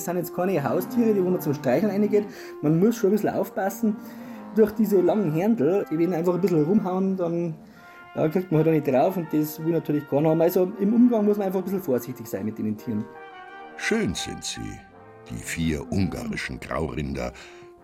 [0.00, 2.24] das sind jetzt keine Haustiere, die wo man zum Streicheln reingeht.
[2.62, 3.96] Man muss schon ein bisschen aufpassen.
[4.56, 7.54] Durch diese langen Händel, die wenn einfach ein bisschen rumhauen, dann
[8.14, 10.40] ja, kriegt man halt auch nicht drauf und das will natürlich keiner haben.
[10.40, 13.04] Also im Umgang muss man einfach ein bisschen vorsichtig sein mit den Tieren.
[13.76, 14.80] Schön sind sie,
[15.30, 17.32] die vier ungarischen Graurinder,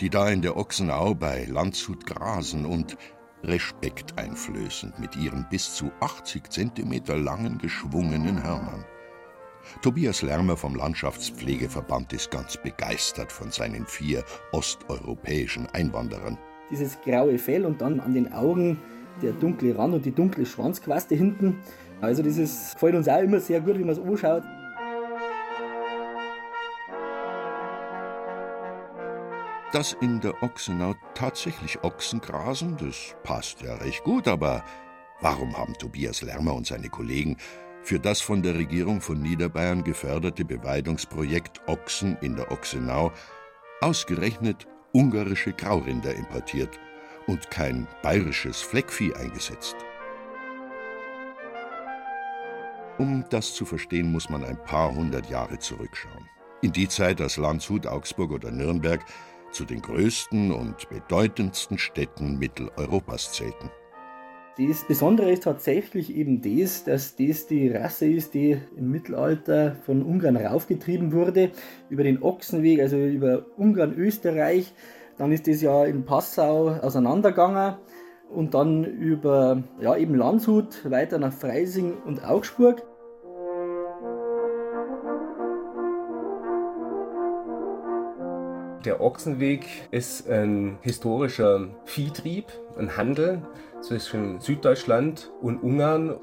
[0.00, 2.96] die da in der Ochsenau bei Landshut grasen und
[3.44, 8.84] respekteinflößend mit ihren bis zu 80 Zentimeter langen geschwungenen Hörnern.
[9.82, 16.38] Tobias Lärmer vom Landschaftspflegeverband ist ganz begeistert von seinen vier osteuropäischen Einwanderern.
[16.70, 18.78] Dieses graue Fell und dann an den Augen
[19.22, 21.60] der dunkle Rand und die dunkle Schwanzquaste hinten.
[22.00, 24.42] Also das ist, gefällt uns auch immer sehr gut, wie man es anschaut.
[29.72, 34.64] Dass in der Ochsenau tatsächlich Ochsen grasen, das passt ja recht gut, aber
[35.20, 37.36] warum haben Tobias Lärmer und seine Kollegen
[37.86, 43.12] für das von der Regierung von Niederbayern geförderte Beweidungsprojekt Ochsen in der Ochsenau
[43.80, 46.80] ausgerechnet ungarische Graurinder importiert
[47.28, 49.76] und kein bayerisches Fleckvieh eingesetzt.
[52.98, 56.28] Um das zu verstehen, muss man ein paar hundert Jahre zurückschauen.
[56.62, 59.04] In die Zeit, als Landshut, Augsburg oder Nürnberg
[59.52, 63.70] zu den größten und bedeutendsten Städten Mitteleuropas zählten.
[64.58, 70.02] Das Besondere ist tatsächlich eben das, dass das die Rasse ist, die im Mittelalter von
[70.02, 71.50] Ungarn raufgetrieben wurde,
[71.90, 74.72] über den Ochsenweg, also über Ungarn, Österreich.
[75.18, 77.74] Dann ist das ja in Passau auseinandergegangen
[78.30, 82.82] und dann über ja, eben Landshut weiter nach Freising und Augsburg.
[88.86, 92.46] Der Ochsenweg ist ein historischer Viehtrieb,
[92.78, 93.42] ein Handel
[93.80, 96.16] zwischen Süddeutschland und Ungarn.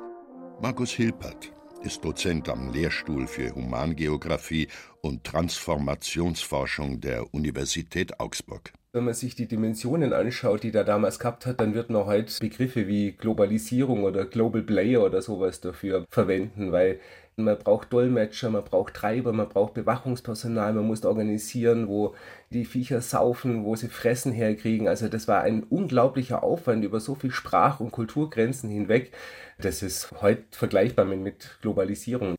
[0.62, 1.52] Markus Hilpert
[1.84, 4.68] ist Dozent am Lehrstuhl für Humangeographie
[5.02, 8.72] und Transformationsforschung der Universität Augsburg.
[8.94, 12.32] Wenn man sich die Dimensionen anschaut, die der damals gehabt hat, dann wird man heute
[12.40, 17.00] Begriffe wie Globalisierung oder Global Player oder sowas dafür verwenden, weil
[17.36, 22.16] man braucht Dolmetscher, man braucht Treiber, man braucht Bewachungspersonal, man muss organisieren, wo
[22.52, 24.88] die Viecher saufen, wo sie Fressen herkriegen.
[24.88, 29.12] Also das war ein unglaublicher Aufwand über so viel Sprach- und Kulturgrenzen hinweg.
[29.58, 32.36] Das ist heute vergleichbar mit, mit Globalisierung.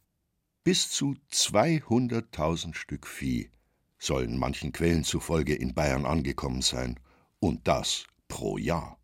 [0.63, 3.51] Bis zu 200.000 Stück Vieh
[3.99, 6.99] sollen manchen Quellen zufolge in Bayern angekommen sein.
[7.41, 8.99] Und das pro Jahr.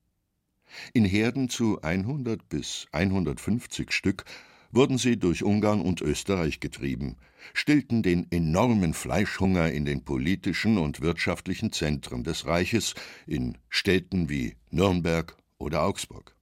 [0.92, 4.24] In Herden zu 100 bis 150 Stück
[4.72, 7.16] wurden sie durch Ungarn und Österreich getrieben,
[7.54, 12.94] stillten den enormen Fleischhunger in den politischen und wirtschaftlichen Zentren des Reiches,
[13.26, 16.36] in Städten wie Nürnberg oder Augsburg.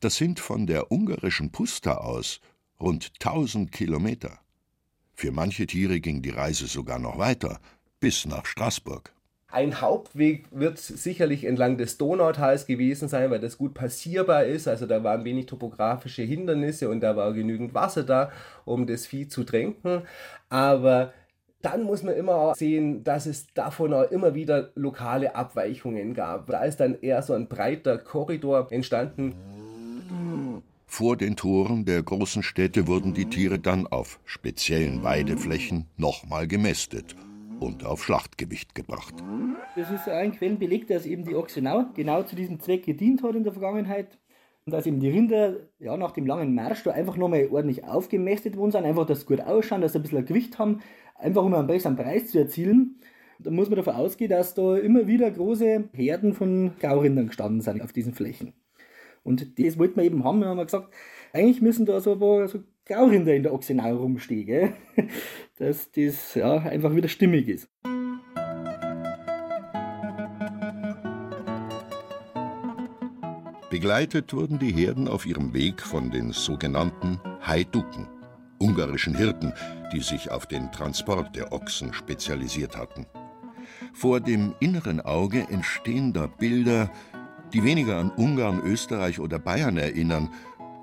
[0.00, 2.40] Das sind von der ungarischen Pusta aus
[2.80, 4.40] rund 1000 Kilometer.
[5.14, 7.60] Für manche Tiere ging die Reise sogar noch weiter,
[8.00, 9.12] bis nach Straßburg.
[9.50, 14.68] Ein Hauptweg wird sicherlich entlang des Donautals gewesen sein, weil das gut passierbar ist.
[14.68, 18.30] Also da waren wenig topografische Hindernisse und da war genügend Wasser da,
[18.66, 20.02] um das Vieh zu tränken.
[20.50, 21.14] Aber
[21.62, 26.48] dann muss man immer auch sehen, dass es davon auch immer wieder lokale Abweichungen gab.
[26.48, 29.34] Da ist dann eher so ein breiter Korridor entstanden.
[30.86, 37.16] Vor den Toren der großen Städte wurden die Tiere dann auf speziellen Weideflächen nochmal gemästet
[37.60, 39.14] und auf Schlachtgewicht gebracht.
[39.76, 43.44] Das ist ein Quellenbeleg, dass eben die Ochsenau genau zu diesem Zweck gedient hat in
[43.44, 44.18] der Vergangenheit.
[44.64, 48.56] Und dass eben die Rinder ja, nach dem langen Marsch da einfach nochmal ordentlich aufgemästet
[48.56, 50.80] worden sind, einfach, dass sie gut ausschauen, dass sie ein bisschen Gewicht haben,
[51.14, 53.00] einfach um einen besseren Preis zu erzielen.
[53.38, 57.80] Da muss man davon ausgehen, dass da immer wieder große Herden von Gaurindern gestanden sind
[57.80, 58.52] auf diesen Flächen.
[59.22, 60.40] Und das wollten wir eben haben.
[60.40, 60.92] Wir haben gesagt,
[61.32, 64.72] eigentlich müssen da so ein paar so Graurinder in der Ochsenau rumstehen, gell?
[65.58, 67.68] dass das ja, einfach wieder stimmig ist.
[73.68, 78.08] Begleitet wurden die Herden auf ihrem Weg von den sogenannten Haiduken,
[78.58, 79.52] ungarischen Hirten,
[79.92, 83.06] die sich auf den Transport der Ochsen spezialisiert hatten.
[83.92, 86.90] Vor dem inneren Auge entstehen da Bilder,
[87.52, 90.30] die weniger an Ungarn, Österreich oder Bayern erinnern,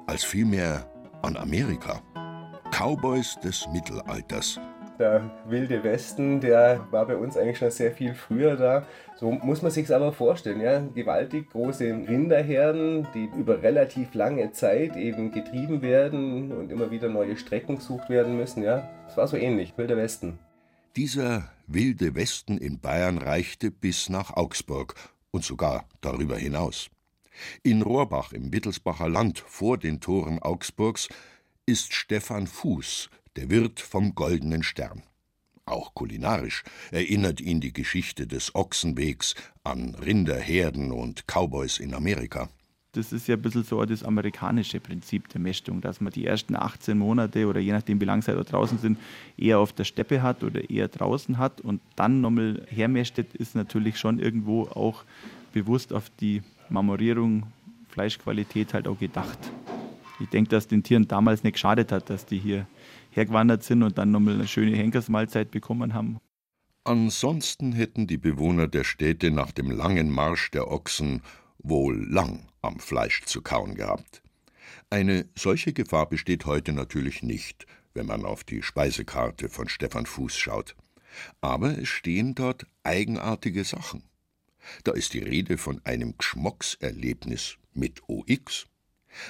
[0.05, 0.87] als vielmehr
[1.25, 2.01] an Amerika.
[2.71, 4.59] Cowboys des Mittelalters.
[4.99, 8.85] Der wilde Westen, der war bei uns eigentlich schon sehr viel früher da.
[9.15, 14.95] So muss man sich aber vorstellen, ja, gewaltig große Rinderherden, die über relativ lange Zeit
[14.95, 18.87] eben getrieben werden und immer wieder neue Strecken gesucht werden müssen, ja.
[19.09, 20.37] Es war so ähnlich, wilder Westen.
[20.95, 24.93] Dieser wilde Westen in Bayern reichte bis nach Augsburg
[25.31, 26.89] und sogar darüber hinaus.
[27.63, 31.09] In Rohrbach im Wittelsbacher Land vor den Toren Augsburgs
[31.65, 35.03] ist Stefan Fuß, der Wirt vom Goldenen Stern.
[35.67, 39.33] auch kulinarisch, erinnert ihn die Geschichte des Ochsenwegs
[39.63, 42.49] an Rinderherden und Cowboys in Amerika.
[42.95, 46.55] Das ist ja ein bisschen so das amerikanische Prinzip der Mästung, dass man die ersten
[46.55, 48.97] 18 Monate oder je nachdem, wie lange sie da draußen sind,
[49.37, 53.97] eher auf der Steppe hat oder eher draußen hat und dann nochmal hermästet, ist natürlich
[53.99, 55.03] schon irgendwo auch
[55.51, 57.43] bewusst auf die Marmorierung,
[57.89, 59.39] Fleischqualität halt auch gedacht.
[60.19, 62.67] Ich denke, dass den Tieren damals nicht geschadet hat, dass die hier
[63.11, 66.19] hergewandert sind und dann nochmal eine schöne Henkersmahlzeit bekommen haben.
[66.83, 71.21] Ansonsten hätten die Bewohner der Städte nach dem langen Marsch der Ochsen
[71.57, 74.21] wohl lang am Fleisch zu kauen gehabt.
[74.89, 80.37] Eine solche Gefahr besteht heute natürlich nicht, wenn man auf die Speisekarte von Stefan Fuß
[80.37, 80.75] schaut.
[81.41, 84.03] Aber es stehen dort eigenartige Sachen.
[84.83, 88.67] Da ist die Rede von einem Geschmackserlebnis mit OX.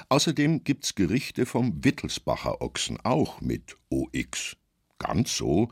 [0.08, 4.56] Außerdem gibt's Gerichte vom Wittelsbacher Ochsen auch mit OX.
[4.98, 5.68] Ganz so,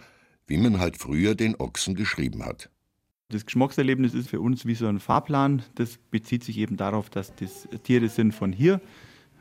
[0.46, 2.70] wie man halt früher den Ochsen geschrieben hat.
[3.30, 5.62] Das Geschmackserlebnis ist für uns wie so ein Fahrplan.
[5.74, 8.80] Das bezieht sich eben darauf, dass das Tiere sind von hier,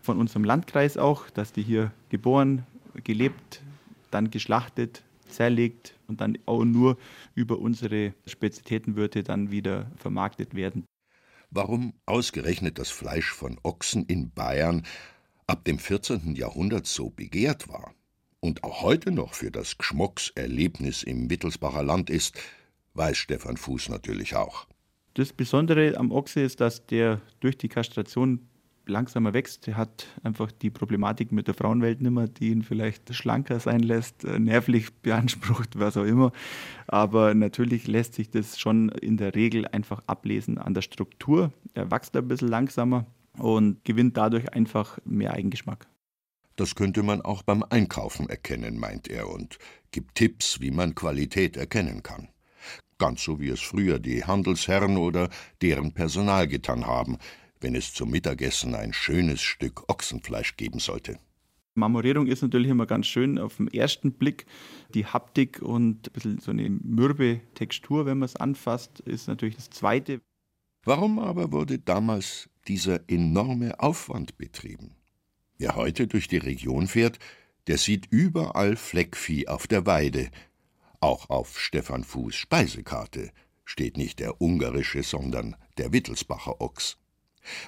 [0.01, 2.65] von unserem Landkreis auch, dass die hier geboren,
[3.03, 3.61] gelebt,
[4.09, 5.03] dann geschlachtet,
[5.33, 6.97] zerlegt und dann auch nur
[7.35, 10.85] über unsere Spezialitätenwürte dann wieder vermarktet werden.
[11.49, 14.83] Warum ausgerechnet das Fleisch von Ochsen in Bayern
[15.45, 16.35] ab dem 14.
[16.35, 17.93] Jahrhundert so begehrt war
[18.39, 22.39] und auch heute noch für das Geschmackserlebnis im Wittelsbacher Land ist,
[22.95, 24.67] weiß Stefan Fuß natürlich auch.
[25.13, 28.47] Das Besondere am Ochse ist, dass der durch die Kastration
[28.85, 29.67] langsamer wächst.
[29.67, 34.23] Er hat einfach die Problematik mit der Frauenwelt nimmer, die ihn vielleicht schlanker sein lässt,
[34.23, 36.31] äh, nervlich beansprucht, was auch immer.
[36.87, 41.51] Aber natürlich lässt sich das schon in der Regel einfach ablesen an der Struktur.
[41.73, 43.05] Er wächst ein bisschen langsamer
[43.37, 45.87] und gewinnt dadurch einfach mehr Eigengeschmack.
[46.55, 49.57] Das könnte man auch beim Einkaufen erkennen, meint er, und
[49.89, 52.27] gibt Tipps, wie man Qualität erkennen kann
[53.03, 55.29] ganz so wie es früher die Handelsherren oder
[55.61, 57.17] deren Personal getan haben,
[57.63, 61.17] wenn es zum Mittagessen ein schönes Stück Ochsenfleisch geben sollte.
[61.75, 64.45] Marmorierung ist natürlich immer ganz schön auf den ersten Blick.
[64.93, 69.55] Die Haptik und ein bisschen so eine mürbe Textur, wenn man es anfasst, ist natürlich
[69.55, 70.21] das Zweite.
[70.83, 74.95] Warum aber wurde damals dieser enorme Aufwand betrieben?
[75.57, 77.17] Wer heute durch die Region fährt,
[77.67, 80.29] der sieht überall Fleckvieh auf der Weide,
[81.03, 83.31] auch auf Stefan Fuß Speisekarte
[83.65, 86.97] steht nicht der ungarische, sondern der Wittelsbacher Ochs.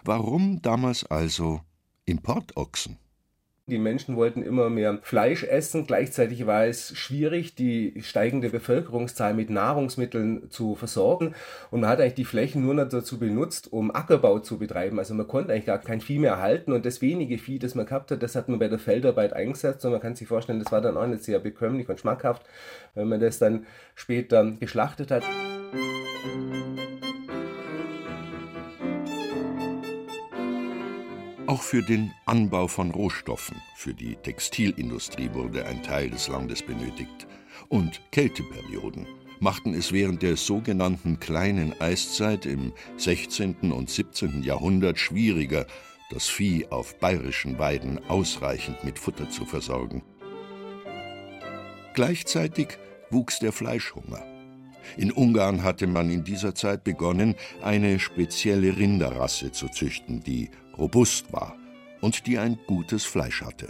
[0.04, 1.62] Warum damals also
[2.06, 2.98] Importochsen?
[3.68, 5.88] Die Menschen wollten immer mehr Fleisch essen.
[5.88, 11.34] Gleichzeitig war es schwierig, die steigende Bevölkerungszahl mit Nahrungsmitteln zu versorgen.
[11.72, 15.00] Und man hat eigentlich die Flächen nur noch dazu benutzt, um Ackerbau zu betreiben.
[15.00, 16.74] Also man konnte eigentlich gar kein Vieh mehr halten.
[16.74, 19.84] Und das wenige Vieh, das man gehabt hat, das hat man bei der Feldarbeit eingesetzt.
[19.84, 22.44] Und man kann sich vorstellen, das war dann auch nicht sehr bekömmlich und schmackhaft,
[22.94, 25.24] wenn man das dann später geschlachtet hat.
[31.48, 37.28] Auch für den Anbau von Rohstoffen, für die Textilindustrie wurde ein Teil des Landes benötigt.
[37.70, 39.06] Und Kälteperioden
[39.40, 43.72] machten es während der sogenannten kleinen Eiszeit im 16.
[43.72, 44.42] und 17.
[44.42, 45.68] Jahrhundert schwieriger,
[46.10, 50.02] das Vieh auf bayerischen Weiden ausreichend mit Futter zu versorgen.
[51.94, 52.70] Gleichzeitig
[53.12, 54.24] wuchs der Fleischhunger.
[54.98, 61.32] In Ungarn hatte man in dieser Zeit begonnen, eine spezielle Rinderrasse zu züchten, die robust
[61.34, 61.56] war
[62.02, 63.68] und die ein gutes Fleisch hatte.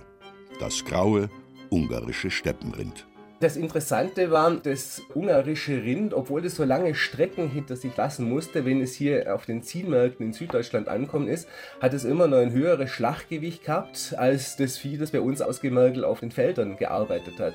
[0.59, 1.29] Das graue
[1.69, 3.05] ungarische Steppenrind.
[3.41, 8.63] Das Interessante war, das ungarische Rind, obwohl es so lange Strecken hinter sich lassen musste,
[8.63, 11.50] wenn es hier auf den Zielmärkten in Süddeutschland ankommen ist,
[11.81, 16.05] hat es immer noch ein höheres Schlachtgewicht gehabt als das Vieh, das bei uns ausgemergelt
[16.05, 17.53] auf den Feldern gearbeitet hat.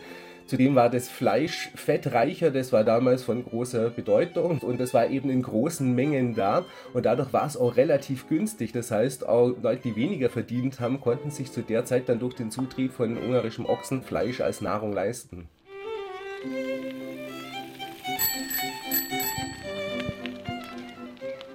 [0.51, 5.31] Zudem war das Fleisch fettreicher, das war damals von großer Bedeutung und das war eben
[5.31, 8.73] in großen Mengen da und dadurch war es auch relativ günstig.
[8.73, 12.35] Das heißt, auch Leute, die weniger verdient haben, konnten sich zu der Zeit dann durch
[12.35, 15.47] den Zutrieb von ungarischem Ochsenfleisch als Nahrung leisten.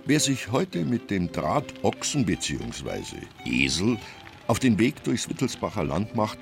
[0.05, 3.17] Wer sich heute mit dem Draht Ochsen bzw.
[3.43, 3.97] Esel
[4.47, 6.39] auf den Weg durchs Wittelsbacher Land macht,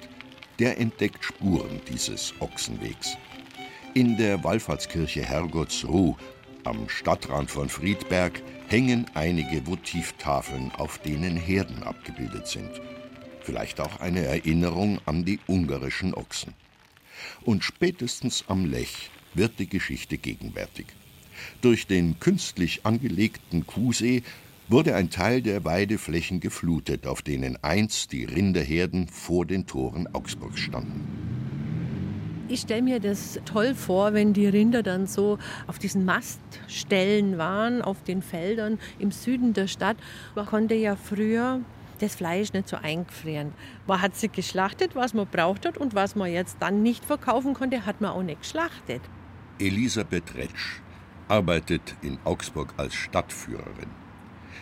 [0.63, 3.17] der entdeckt Spuren dieses Ochsenwegs.
[3.96, 6.15] In der Wallfahrtskirche Herrgottsruh
[6.63, 12.70] am Stadtrand von Friedberg hängen einige Votivtafeln, auf denen Herden abgebildet sind.
[13.41, 16.53] Vielleicht auch eine Erinnerung an die ungarischen Ochsen.
[17.41, 20.86] Und spätestens am Lech wird die Geschichte gegenwärtig.
[21.60, 24.24] Durch den künstlich angelegten Kuhsee
[24.70, 30.60] wurde ein Teil der Weideflächen geflutet, auf denen einst die Rinderherden vor den Toren Augsburgs
[30.60, 31.34] standen.
[32.50, 37.82] Ich stelle mir das toll vor, wenn die Rinder dann so auf diesen Maststellen waren,
[37.82, 39.98] auf den Feldern im Süden der Stadt.
[40.36, 41.62] Man konnte ja früher
[42.00, 43.53] das Fleisch nicht so eingefrieren.
[43.88, 47.53] Man hat sie geschlachtet, was man braucht hat und was man jetzt dann nicht verkaufen
[47.53, 49.01] konnte, hat man auch nicht geschlachtet.
[49.60, 50.82] Elisabeth Retsch
[51.27, 53.89] arbeitet in Augsburg als Stadtführerin.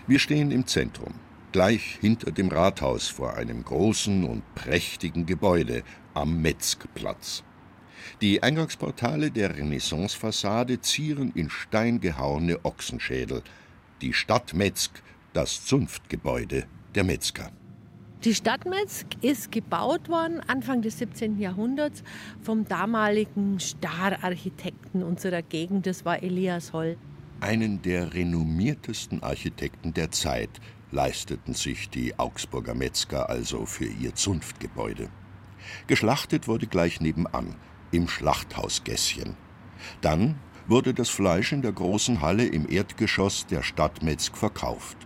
[0.07, 1.13] Wir stehen im Zentrum,
[1.51, 5.83] gleich hinter dem Rathaus vor einem großen und prächtigen Gebäude
[6.13, 7.43] am Metzgplatz.
[8.21, 13.43] Die Eingangsportale der Renaissancefassade zieren in Stein gehauene Ochsenschädel.
[14.01, 14.91] Die Stadt Metzg,
[15.33, 17.51] das Zunftgebäude der Metzger.
[18.23, 21.39] Die Stadt Metzg ist gebaut worden Anfang des 17.
[21.39, 22.03] Jahrhunderts
[22.41, 26.97] vom damaligen Stararchitekten unserer Gegend, das war Elias Holl.
[27.41, 35.09] Einen der renommiertesten Architekten der Zeit leisteten sich die Augsburger Metzger also für ihr Zunftgebäude.
[35.87, 37.55] Geschlachtet wurde gleich nebenan,
[37.91, 39.35] im Schlachthausgässchen.
[40.01, 40.35] Dann
[40.67, 44.97] wurde das Fleisch in der großen Halle im Erdgeschoss der Stadt Metzg verkauft.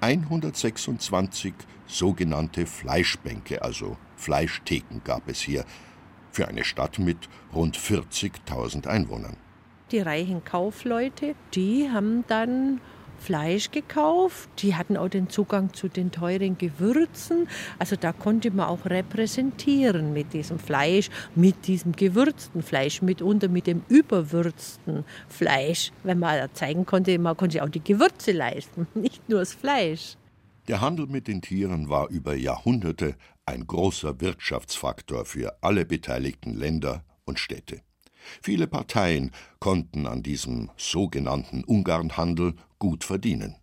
[0.00, 1.54] 126
[1.86, 5.64] sogenannte Fleischbänke, also Fleischtheken, gab es hier,
[6.32, 9.36] für eine Stadt mit rund 40.000 Einwohnern.
[9.94, 12.80] Die reichen Kaufleute, die haben dann
[13.20, 14.50] Fleisch gekauft.
[14.58, 17.46] Die hatten auch den Zugang zu den teuren Gewürzen.
[17.78, 23.68] Also da konnte man auch repräsentieren mit diesem Fleisch, mit diesem gewürzten Fleisch, mitunter mit
[23.68, 25.92] dem überwürzten Fleisch.
[26.02, 30.16] Wenn man zeigen konnte, man konnte auch die Gewürze leisten, nicht nur das Fleisch.
[30.66, 33.14] Der Handel mit den Tieren war über Jahrhunderte
[33.46, 37.82] ein großer Wirtschaftsfaktor für alle beteiligten Länder und Städte.
[38.42, 43.56] Viele Parteien konnten an diesem sogenannten Ungarnhandel gut verdienen.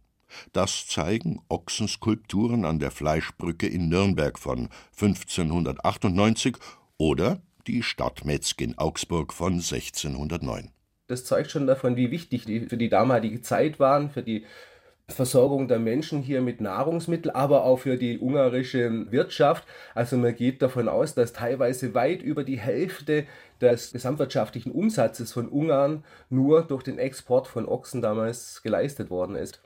[0.53, 6.57] Das zeigen Ochsenskulpturen an der Fleischbrücke in Nürnberg von 1598
[6.97, 10.71] oder die Stadtmetzg in Augsburg von 1609.
[11.07, 14.45] Das zeugt schon davon, wie wichtig die für die damalige Zeit waren, für die
[15.11, 19.67] Versorgung der Menschen hier mit Nahrungsmitteln, aber auch für die ungarische Wirtschaft.
[19.95, 23.25] Also man geht davon aus, dass teilweise weit über die Hälfte
[23.59, 29.61] des gesamtwirtschaftlichen Umsatzes von Ungarn nur durch den Export von Ochsen damals geleistet worden ist.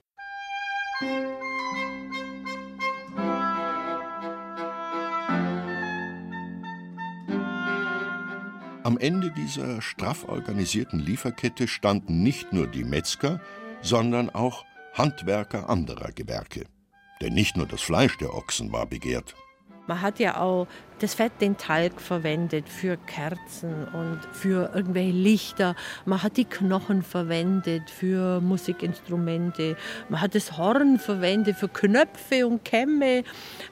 [8.86, 13.42] Am Ende dieser straff organisierten Lieferkette standen nicht nur die Metzger,
[13.82, 14.64] sondern auch
[14.96, 16.66] Handwerker anderer Gewerke.
[17.22, 19.36] Denn nicht nur das Fleisch der Ochsen war begehrt.
[19.88, 20.68] Man hat ja auch
[21.00, 25.76] das Fett, den Talg verwendet für Kerzen und für irgendwelche Lichter.
[26.06, 29.78] Man hat die Knochen verwendet für Musikinstrumente.
[30.10, 33.24] Man hat das Horn verwendet für Knöpfe und Kämme.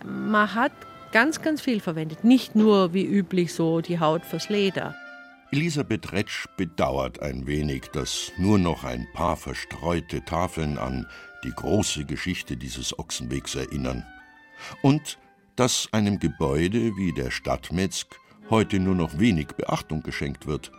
[0.05, 0.73] Man hat
[1.11, 2.23] ganz, ganz viel verwendet.
[2.23, 4.95] Nicht nur wie üblich so die Haut fürs Leder.
[5.53, 11.05] Elisabeth Retsch bedauert ein wenig, dass nur noch ein paar verstreute Tafeln an
[11.43, 14.03] die große Geschichte dieses Ochsenwegs erinnern.
[14.81, 15.19] Und
[15.55, 18.07] dass einem Gebäude wie der Stadtmetzg
[18.49, 20.71] heute nur noch wenig Beachtung geschenkt wird.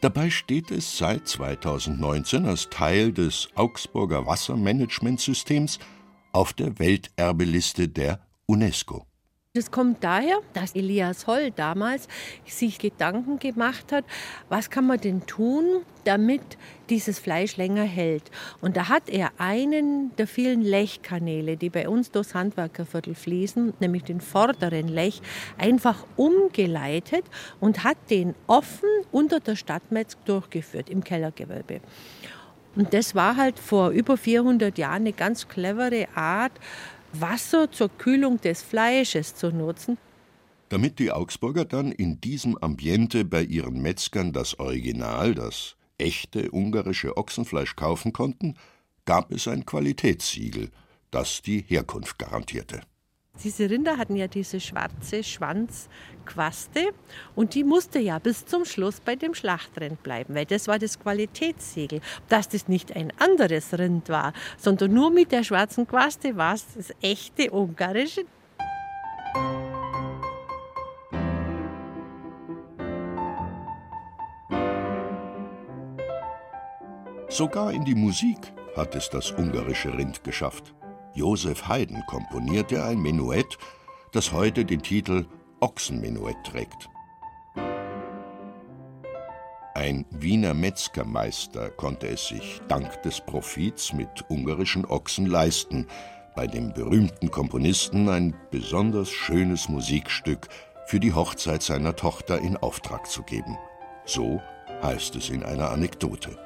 [0.00, 5.78] Dabei steht es seit 2019 als Teil des Augsburger Wassermanagementsystems
[6.32, 9.06] auf der Welterbeliste der UNESCO.
[9.56, 12.08] Das kommt daher, dass Elias Holl damals
[12.44, 14.04] sich Gedanken gemacht hat,
[14.50, 16.42] was kann man denn tun, damit
[16.90, 18.30] dieses Fleisch länger hält.
[18.60, 24.04] Und da hat er einen der vielen Lechkanäle, die bei uns durchs Handwerkerviertel fließen, nämlich
[24.04, 25.22] den vorderen Lech,
[25.56, 27.24] einfach umgeleitet
[27.58, 31.80] und hat den offen unter der Stadtmetz durchgeführt im Kellergewölbe.
[32.76, 36.52] Und das war halt vor über 400 Jahren eine ganz clevere Art,
[37.12, 39.98] Wasser zur Kühlung des Fleisches zu nutzen.
[40.68, 47.16] Damit die Augsburger dann in diesem Ambiente bei ihren Metzgern das Original, das echte ungarische
[47.16, 48.56] Ochsenfleisch kaufen konnten,
[49.04, 50.70] gab es ein Qualitätssiegel,
[51.10, 52.82] das die Herkunft garantierte.
[53.44, 56.92] Diese Rinder hatten ja diese schwarze Schwanzquaste
[57.34, 60.98] und die musste ja bis zum Schluss bei dem Schlachtrind bleiben, weil das war das
[60.98, 62.00] Qualitätssiegel.
[62.28, 66.66] Dass das nicht ein anderes Rind war, sondern nur mit der schwarzen Quaste war es
[66.74, 68.24] das echte ungarische.
[77.28, 78.38] Sogar in die Musik
[78.76, 80.75] hat es das ungarische Rind geschafft.
[81.16, 83.56] Josef Haydn komponierte ein Menuett,
[84.12, 85.26] das heute den Titel
[85.60, 86.90] Ochsenmenuett trägt.
[89.74, 95.86] Ein Wiener Metzgermeister konnte es sich dank des Profits mit ungarischen Ochsen leisten,
[96.34, 100.48] bei dem berühmten Komponisten ein besonders schönes Musikstück
[100.86, 103.56] für die Hochzeit seiner Tochter in Auftrag zu geben.
[104.04, 104.42] So
[104.82, 106.38] heißt es in einer Anekdote.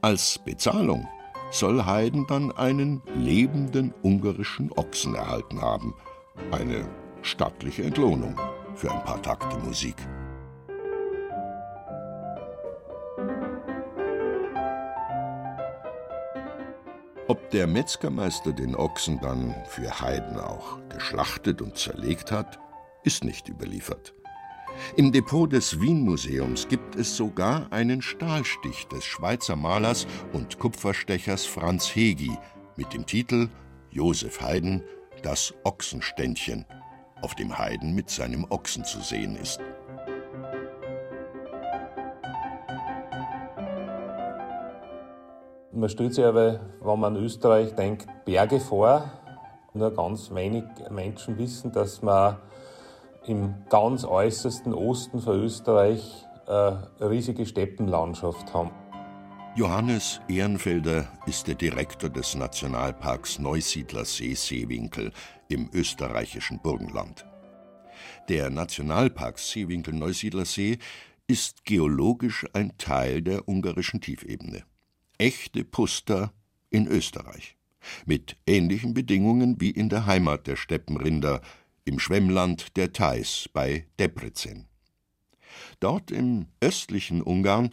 [0.00, 1.06] Als Bezahlung
[1.50, 5.94] soll Haydn dann einen lebenden ungarischen Ochsen erhalten haben.
[6.50, 6.88] Eine
[7.22, 8.38] stattliche Entlohnung
[8.74, 9.96] für ein paar Takte Musik.
[17.28, 22.60] Ob der Metzgermeister den Ochsen dann für Haydn auch geschlachtet und zerlegt hat,
[23.02, 24.14] ist nicht überliefert.
[24.96, 31.94] Im Depot des Wien-Museums gibt es sogar einen Stahlstich des Schweizer Malers und Kupferstechers Franz
[31.94, 32.36] Hegi
[32.76, 33.48] mit dem Titel
[33.90, 34.82] Josef Haydn,
[35.22, 36.64] das Ochsenständchen,
[37.22, 39.60] auf dem Haydn mit seinem Ochsen zu sehen ist.
[45.72, 49.10] Man stellt sich aber, wenn man an Österreich denkt, Berge vor.
[49.74, 52.38] Nur ganz wenig Menschen wissen, dass man
[53.28, 58.70] im ganz äußersten Osten von Österreich eine riesige Steppenlandschaft haben.
[59.56, 65.12] Johannes Ehrenfelder ist der Direktor des Nationalparks Neusiedler See Seewinkel
[65.48, 67.26] im österreichischen Burgenland.
[68.28, 70.78] Der Nationalpark Seewinkel Neusiedler See
[71.26, 74.62] ist geologisch ein Teil der ungarischen Tiefebene.
[75.18, 76.32] Echte Puster
[76.70, 77.56] in Österreich.
[78.04, 81.40] Mit ähnlichen Bedingungen wie in der Heimat der Steppenrinder
[81.86, 84.66] im Schwemmland der Theiß bei Debrecen.
[85.80, 87.70] Dort im östlichen Ungarn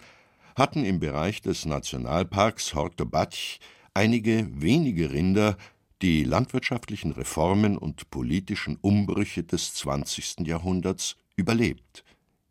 [0.55, 3.59] hatten im Bereich des Nationalparks Hortobach
[3.93, 5.57] einige wenige Rinder
[6.01, 10.45] die landwirtschaftlichen Reformen und politischen Umbrüche des 20.
[10.47, 12.03] Jahrhunderts überlebt.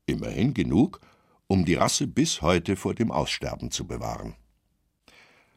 [0.07, 1.01] Immerhin genug,
[1.47, 4.35] um die Rasse bis heute vor dem Aussterben zu bewahren.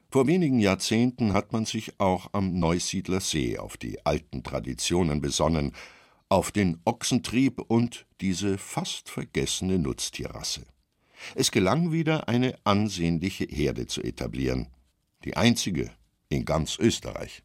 [0.09, 5.73] Vor wenigen Jahrzehnten hat man sich auch am Neusiedler See auf die alten Traditionen besonnen,
[6.35, 10.63] auf den Ochsentrieb und diese fast vergessene Nutztierrasse.
[11.33, 14.67] Es gelang wieder, eine ansehnliche Herde zu etablieren,
[15.23, 15.91] die einzige
[16.27, 17.41] in ganz Österreich.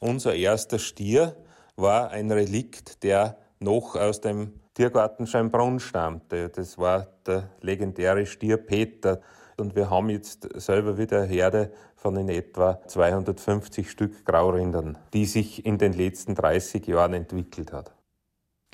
[0.00, 1.34] Unser erster Stier
[1.76, 6.50] war ein Relikt, der noch aus dem Tiergarten Scheinbrunn stammte.
[6.50, 9.22] Das war der legendäre Stier Peter.
[9.56, 15.24] Und wir haben jetzt selber wieder eine Herde von in etwa 250 Stück Graurindern, die
[15.24, 17.96] sich in den letzten 30 Jahren entwickelt hat.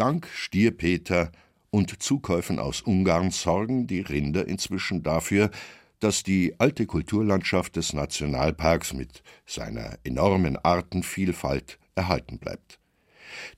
[0.03, 1.31] Dank Stierpeter
[1.71, 5.53] und Zukäufen aus Ungarn sorgen die Rinder inzwischen dafür,
[6.01, 12.81] dass die alte Kulturlandschaft des Nationalparks mit seiner enormen Artenvielfalt erhalten bleibt.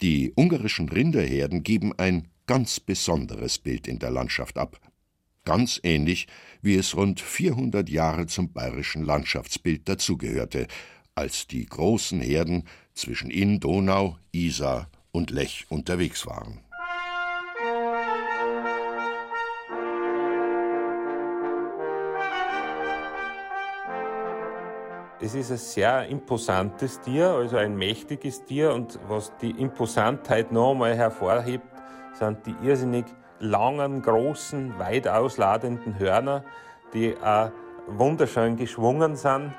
[0.02, 4.78] Die ungarischen Rinderherden geben ein ganz besonderes Bild in der Landschaft ab,
[5.46, 6.26] ganz ähnlich
[6.60, 10.66] wie es rund 400 Jahre zum bayerischen Landschaftsbild dazugehörte,
[11.14, 16.58] als die großen Herden zwischen Inn, Donau, Isar und Lech unterwegs waren.
[25.20, 28.74] Es ist ein sehr imposantes Tier, also ein mächtiges Tier.
[28.74, 31.64] Und was die Imposantheit noch einmal hervorhebt,
[32.12, 33.06] sind die irrsinnig
[33.38, 36.44] langen, großen, weit ausladenden Hörner,
[36.92, 37.50] die auch
[37.86, 39.52] wunderschön geschwungen sind.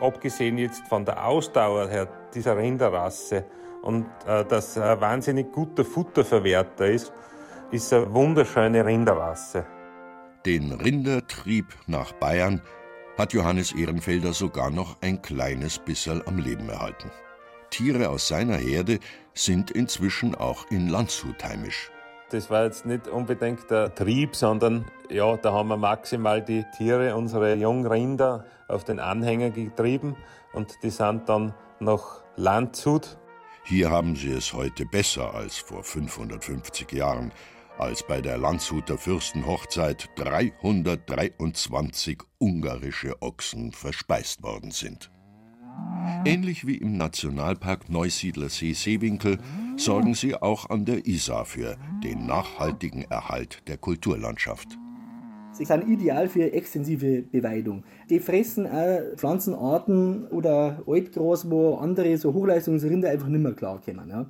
[0.00, 3.44] Abgesehen jetzt von der Ausdauer her dieser Rinderrasse
[3.82, 7.12] und äh, dass ein wahnsinnig guter Futterverwerter ist,
[7.70, 9.64] ist eine wunderschöne Rinderrasse.
[10.46, 12.62] Den Rindertrieb nach Bayern
[13.18, 17.10] hat Johannes Ehrenfelder sogar noch ein kleines Bisserl am Leben erhalten.
[17.70, 18.98] Tiere aus seiner Herde
[19.34, 21.90] sind inzwischen auch in Landshut heimisch.
[22.30, 27.14] Das war jetzt nicht unbedingt der Trieb, sondern ja, da haben wir maximal die Tiere,
[27.16, 30.16] unsere Jungrinder, auf den Anhänger getrieben
[30.52, 33.18] und die sind dann nach Landshut
[33.70, 37.30] hier haben sie es heute besser als vor 550 Jahren,
[37.78, 45.12] als bei der Landshuter Fürstenhochzeit 323 ungarische Ochsen verspeist worden sind.
[46.24, 49.38] Ähnlich wie im Nationalpark Neusiedler See Seewinkel
[49.76, 54.76] sorgen sie auch an der Isar für den nachhaltigen Erhalt der Kulturlandschaft.
[55.60, 57.84] Sie sind ideal für extensive Beweidung.
[58.08, 64.08] Die fressen auch Pflanzenarten oder Altgras, wo andere so Hochleistungsrinder einfach nicht mehr klarkommen.
[64.08, 64.24] Ja.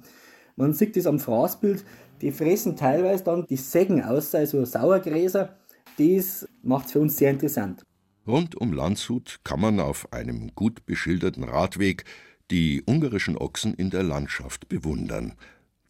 [0.57, 1.85] Man sieht das am Fraßbild,
[2.21, 5.57] die fressen teilweise dann die Sägen aus, also Sauergräser.
[5.99, 7.85] Das macht es für uns sehr interessant.
[8.27, 12.03] Rund um Landshut kann man auf einem gut beschilderten Radweg
[12.51, 15.35] die ungarischen Ochsen in der Landschaft bewundern.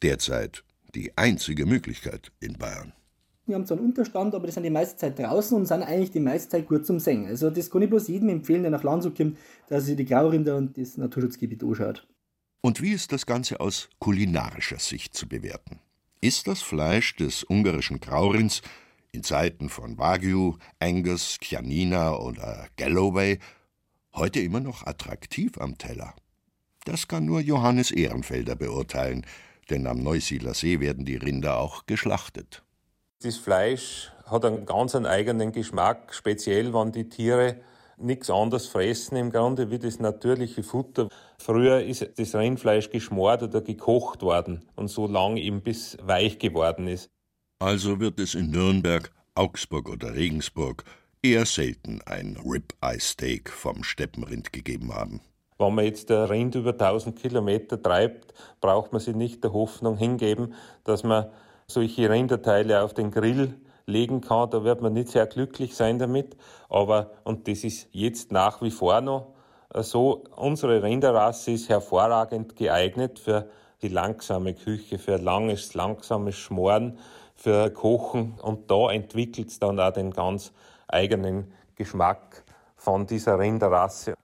[0.03, 2.93] Derzeit die einzige Möglichkeit in Bayern.
[3.51, 6.13] Wir haben zwar einen Unterstand, aber die sind die meiste Zeit draußen und sind eigentlich
[6.13, 7.27] die meiste Zeit gut zum Singen.
[7.27, 10.57] Also das kann ich bloß jedem empfehlen, der nach Landshut kommt, dass sich die Graurinder
[10.57, 12.07] und das Naturschutzgebiet anschaut.
[12.61, 15.81] Und wie ist das Ganze aus kulinarischer Sicht zu bewerten?
[16.21, 18.63] Ist das Fleisch des ungarischen Graurinds
[19.11, 23.41] in Zeiten von Wagyu, Angus, Chianina oder Galloway,
[24.15, 26.15] heute immer noch attraktiv am Teller.
[26.85, 29.27] Das kann nur Johannes Ehrenfelder beurteilen,
[29.71, 32.63] denn am Neusiedler See werden die Rinder auch geschlachtet.
[33.23, 37.57] Das Fleisch hat einen ganz eigenen Geschmack, speziell wenn die Tiere
[37.99, 41.11] nichts anderes fressen im Grunde wie das natürliche Futter.
[41.37, 46.89] Früher ist das Rindfleisch geschmort oder gekocht worden und so lange eben bis weich geworden
[46.89, 47.11] ist.
[47.59, 50.85] Also wird es in Nürnberg, Augsburg oder Regensburg
[51.23, 55.21] eher selten ein Rib-Eye-Steak vom Steppenrind gegeben haben.
[55.59, 59.99] Wenn man jetzt der Rind über 1000 Kilometer treibt, braucht man sich nicht der Hoffnung
[59.99, 60.55] hingeben,
[60.85, 61.27] dass man
[61.71, 63.55] solche Rinderteile auf den Grill
[63.87, 64.51] legen kann.
[64.51, 66.37] Da wird man nicht sehr glücklich sein damit.
[66.69, 69.35] Aber, und das ist jetzt nach wie vor noch
[69.75, 73.49] so, unsere Rinderrasse ist hervorragend geeignet für
[73.83, 76.99] die langsame Küche, für langes, langsames Schmoren,
[77.37, 78.35] für Kochen.
[78.43, 80.53] Und da entwickelt es dann auch den ganz
[80.89, 82.45] eigenen Geschmack
[82.77, 84.15] von dieser Rinderrasse.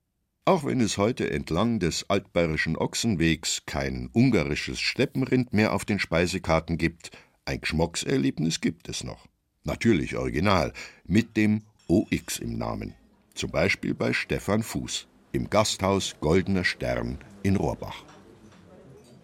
[0.48, 6.78] Auch wenn es heute entlang des altbayerischen Ochsenwegs kein ungarisches Steppenrind mehr auf den Speisekarten
[6.78, 7.10] gibt,
[7.46, 9.26] ein Geschmackserlebnis gibt es noch.
[9.64, 10.72] Natürlich original,
[11.06, 12.94] mit dem OX im Namen.
[13.34, 18.04] Zum Beispiel bei Stefan Fuß im Gasthaus Goldener Stern in Rohrbach.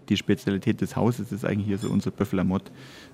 [0.08, 2.70] Die Spezialität des Hauses ist eigentlich hier so unser Böffelamott.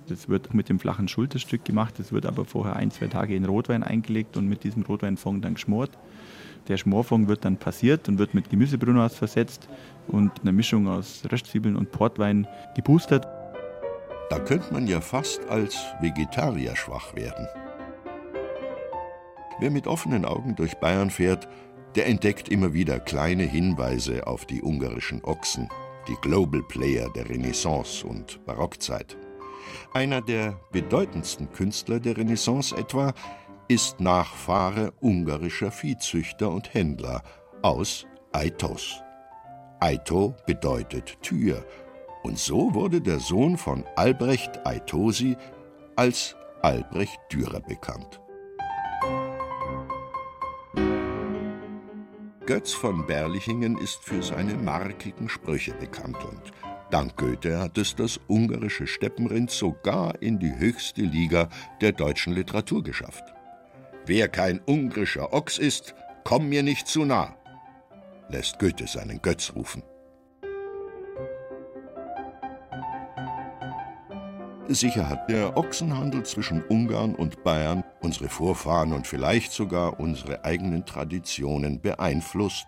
[0.08, 3.44] Das wird mit dem flachen Schulterstück gemacht, das wird aber vorher ein, zwei Tage in
[3.44, 5.90] Rotwein eingelegt und mit diesem Rotweinfond dann geschmort.
[6.66, 9.68] Der Schmorfond wird dann passiert und wird mit Gemüsebrunnhaus versetzt
[10.06, 13.26] und einer Mischung aus Röstzwiebeln und Portwein geboostert.
[14.30, 17.46] Da könnte man ja fast als Vegetarier schwach werden.
[19.60, 21.48] Wer mit offenen Augen durch Bayern fährt,
[21.94, 25.68] der entdeckt immer wieder kleine Hinweise auf die ungarischen Ochsen,
[26.06, 29.16] die Global Player der Renaissance und Barockzeit.
[29.94, 33.14] Einer der bedeutendsten Künstler der Renaissance etwa
[33.68, 37.22] ist Nachfahre ungarischer Viehzüchter und Händler
[37.62, 39.02] aus Aitos.
[39.80, 41.64] Aito bedeutet Tür,
[42.22, 45.36] und so wurde der Sohn von Albrecht Aitosi
[45.96, 48.20] als Albrecht Dürer bekannt.
[52.46, 56.52] Götz von Berlichingen ist für seine markigen Sprüche bekannt und
[56.90, 61.50] dank Goethe hat es das ungarische Steppenrind sogar in die höchste Liga
[61.82, 63.24] der deutschen Literatur geschafft.
[64.06, 67.36] Wer kein ungarischer Ochs ist, komm mir nicht zu nah,
[68.30, 69.82] lässt Goethe seinen Götz rufen.
[74.70, 80.84] Sicher hat der Ochsenhandel zwischen Ungarn und Bayern unsere Vorfahren und vielleicht sogar unsere eigenen
[80.84, 82.66] Traditionen beeinflusst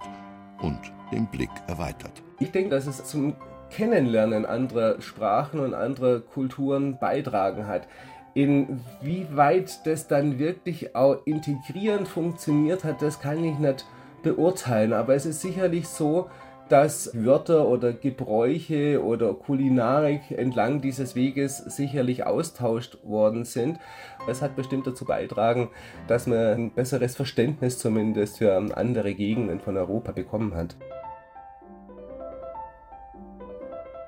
[0.63, 0.79] und
[1.13, 2.23] den Blick erweitert.
[2.39, 3.37] Ich denke, dass es zum
[3.69, 7.87] Kennenlernen anderer Sprachen und anderer Kulturen beitragen hat.
[8.33, 13.85] Inwieweit das dann wirklich auch integrierend funktioniert hat, das kann ich nicht
[14.23, 14.95] beurteilen.
[14.95, 16.31] Aber es ist sicherlich so,
[16.71, 23.81] dass Wörter oder Gebräuche oder Kulinarik entlang dieses Weges sicherlich austauscht worden sind.
[24.29, 25.71] Es hat bestimmt dazu beigetragen,
[26.07, 30.77] dass man ein besseres Verständnis zumindest für andere Gegenden von Europa bekommen hat.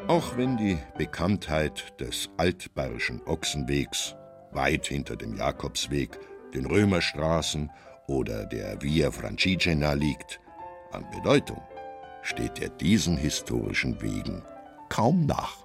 [0.06, 4.14] Auch wenn die Bekanntheit des altbayerischen Ochsenwegs
[4.52, 6.10] weit hinter dem Jakobsweg,
[6.54, 7.70] den Römerstraßen
[8.06, 10.38] oder der Via Francigena liegt,
[10.92, 11.60] an Bedeutung
[12.22, 14.42] steht er diesen historischen Wegen
[14.88, 15.61] kaum nach.